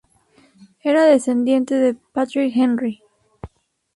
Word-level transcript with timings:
Era 0.81 1.05
descendiente 1.05 1.75
de 1.75 1.93
Patrick 1.93 2.51
Henry. 2.55 3.03